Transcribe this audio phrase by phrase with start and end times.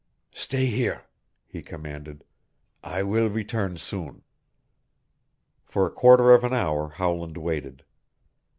[0.33, 1.05] "Stay here,"
[1.45, 2.23] he commanded.
[2.83, 4.23] "I will return soon."
[5.63, 7.83] For a quarter of an hour Howland waited.